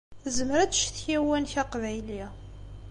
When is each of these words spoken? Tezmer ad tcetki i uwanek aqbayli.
Tezmer 0.23 0.59
ad 0.65 0.71
tcetki 0.71 1.11
i 1.13 1.21
uwanek 1.21 1.53
aqbayli. 1.63 2.23